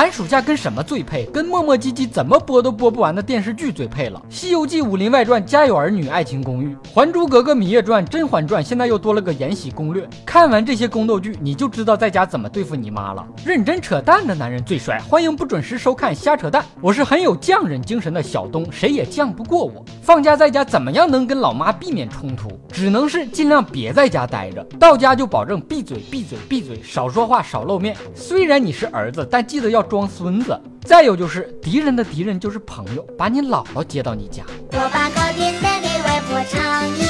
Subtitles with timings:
[0.00, 1.26] 寒暑假跟什么最配？
[1.26, 4.18] 跟磨磨唧唧怎么播都播不完的电视剧最配了。
[4.34, 10.06] 《西游记》《武林外传》《家有儿女》《爱情公寓》《还珠格格》《芈月传》《甄嬛传》，现在又多了个《延禧攻略》。
[10.24, 13.22] 看完这些宫斗剧，你就知道在家怎么对付你妈了。
[13.44, 16.64] 认真扯淡的男人最帅，欢迎不准时收看瞎扯淡。
[16.80, 19.84] 我是很有匠人精神的小东，谁也犟不过我。
[20.10, 22.48] 放假在家怎么样能跟老妈避免冲突？
[22.72, 27.96] 只能是尽量别在家待着，到家就保证闭嘴闭嘴闭嘴，少说话少露面。
[28.12, 30.60] 虽然你是儿子，但记得要装孙子。
[30.82, 34.42] 再有就是敌人的敌人就是朋友，把你姥姥接到你家。
[34.72, 37.09] 我把糕点带给外婆尝一。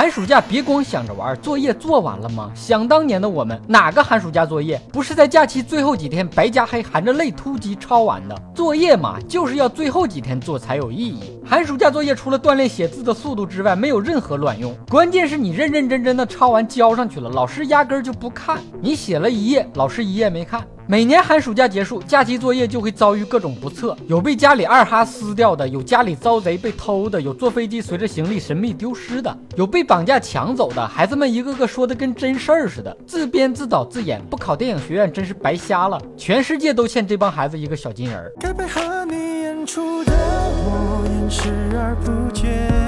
[0.00, 2.50] 寒暑假别光想着玩，作业做完了吗？
[2.54, 8.34] 想当年的我们，哪个寒暑假作业不是在假期最后几天白加黑，含着泪突击抄完的？
[8.54, 11.38] 作业嘛，就是要最后几天做才有意义。
[11.44, 14.74] 寒暑假作业除了锻炼写字的速度之外，没有任何卵用。
[14.88, 18.58] 关键是你认认真真的抄完交上去了，老师压根就不看。
[18.80, 20.66] 你写了一页，老师一页没看。
[20.90, 30.84] 每年寒暑假结束，假期作业就会遭遇各种不测，有被家里二哈撕掉的，有家里遭贼被偷的，有坐飞机随着行李神秘丢失的，有被绑架抢走的。
[30.84, 35.96] 孩子们一个个说的跟真事儿似的，自编自导自演，不考电影学院真是白瞎了。
[36.16, 38.32] 全世界都欠这帮孩子一个小金人儿。
[39.08, 40.12] 你演出的
[40.66, 41.06] 我，
[41.78, 42.79] 而不见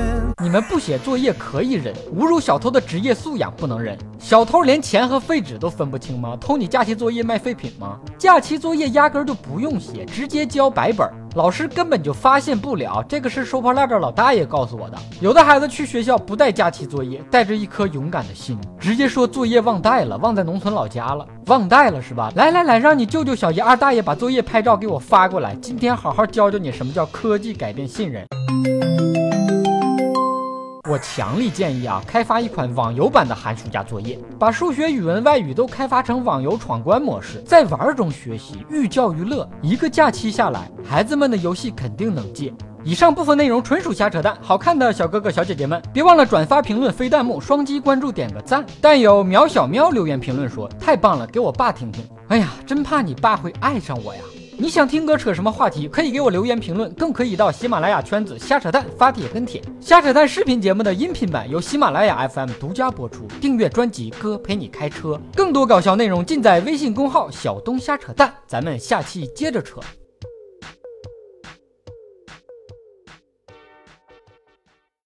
[0.42, 3.96] 你们不写作业可以忍，侮辱小偷的职业素养不能忍。
[4.18, 6.36] 小偷连钱和废纸都分不清吗？
[6.40, 7.96] 偷你假期作业卖废品吗？
[8.18, 13.04] 假期作业压根就不用写，直接交白本，老师根本就发现不了。
[13.08, 14.98] 这个是收破烂的老大爷告诉我的。
[15.20, 21.24] 有的孩子去学校不带假期作业，带着一颗勇敢的心，直接说作业忘带了，忘在农村老家了。
[21.46, 22.32] 忘带了是吧？
[22.34, 28.26] 来来来，让你舅舅、小姨、二大爷把作业拍照给我发过来，今天好好教教你什么叫科技改变信任。
[30.92, 39.48] 我强力建议啊，开发一款网游版的寒暑假作业，把数学、语文、外语都开发成网游闯关模式，在玩中学习，寓教于乐。
[39.62, 42.52] 一个假期下来，孩子们的游戏肯定能戒。
[42.84, 48.62] 以上部分内容纯属瞎扯淡，好看的小哥哥小姐姐们，别忘了转发、评论、飞弹幕、双击关注、点个赞。
[48.82, 54.20] 但有苗小喵留言评论说：“太棒了，给我爸听听。”哎呀，真怕你爸会爱上我呀。
[54.62, 55.88] 你想听哥扯什么话题？
[55.88, 59.60] 可以给我留言评论，更可以到喜马拉雅圈子瞎扯淡发帖跟帖。
[59.80, 63.26] 瞎扯淡视频节目的音频版由喜马拉雅 FM 独家播出。
[63.40, 65.20] 订阅专辑，哥陪你开车。
[65.34, 68.32] 更多搞笑内容尽在微信公号小东瞎扯淡。
[68.46, 69.80] 咱们下期接着扯。